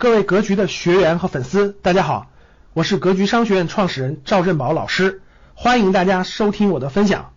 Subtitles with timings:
[0.00, 2.28] 各位格局的学员和粉丝，大家好，
[2.72, 5.22] 我是格局商学院创始人赵振宝老师，
[5.56, 7.32] 欢迎大家收听我的分享。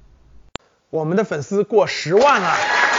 [0.91, 2.55] 我们的粉丝过十万了，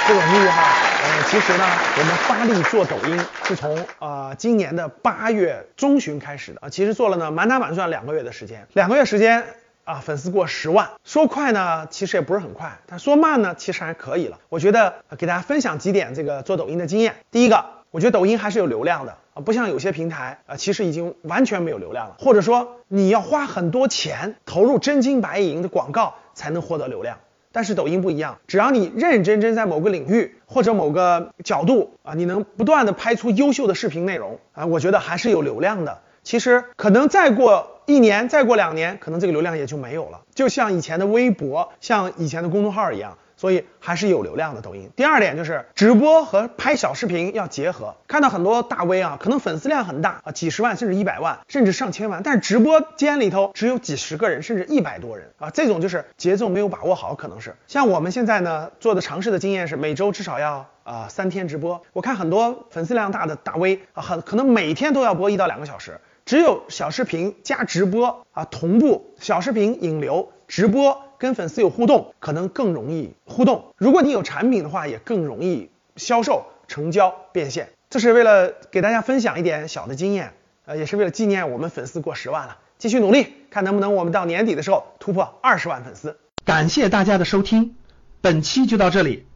[0.09, 0.65] 不容易哈。
[1.05, 1.65] 呃，其实呢，
[1.97, 9.45] 我们发力做抖音是从呃今年的八月中旬开始的啊，其实做了呢满打满算两个月的时间，两个月时间
[9.85, 14.41] 啊，粉丝过十万，说快呢其实也不是很快，但说慢呢其实还可以了。
[14.49, 17.15] 我觉得给大家分享几点这个做抖音的经验。
[17.31, 19.19] 第一个，我觉得抖音还是有流量的。
[19.35, 27.19] 啊，不像有些平台啊，其实已经完全没有流量了，或者说你要花很多钱投入真金白银的广告才能获得流量。
[27.55, 35.99] 但是抖音不一样，只要你认认真真在某个领域或者某个角度啊，你能不断的拍出优秀的视频内容啊，我觉得还是有流量的。
[36.23, 43.19] 其实可能再过一年，再过两年，可能这个流量也就没有了，就像以前的微博，像以前的公众号一样。
[43.43, 44.89] 所以还是有流量的抖音。
[44.95, 47.97] 第二点就是直播和拍小视频要结合。
[48.07, 57.57] 看到很多大 V 啊，可能粉丝量很大啊，几十万甚至一百万，甚至上千万，但是直播间里头只有几十个人，甚至一百多人啊，这种就是节奏没有把握好，可能是。
[57.67, 61.83] 像我们现在呢做的尝试的经验是每周至少要啊三天直播。
[61.93, 66.01] 我看很多粉丝量大的大 V 啊，很可能每天都要播一到两个小时。
[66.25, 71.03] 只有小视频加直播啊同步，小视频引流，直播。
[71.23, 73.75] 跟粉丝有互动，可能更容易互动。
[73.77, 77.71] 如果你有产品的话，也更容易销售、成交、变现。
[77.91, 82.59] 这是为了给大家分享一点小的经验，呃，也是为了纪念我们粉丝过十万了。
[82.79, 86.19] 继续努力，看能不能我们到年底的时候突破二十万粉丝。
[86.45, 87.77] 感谢大家的收听，
[88.21, 89.27] 本期就到这里。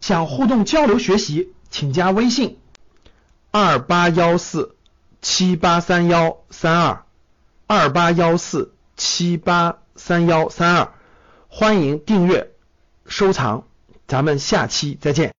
[0.00, 2.58] 想互动交流学习，请加微信
[3.50, 4.76] 二八幺四
[5.20, 7.04] 七八三幺三二
[7.66, 10.92] 二八幺四七八三幺三二。
[11.48, 12.51] 欢迎订阅、
[13.12, 13.64] 收藏，
[14.08, 15.30] 咱们下期再见。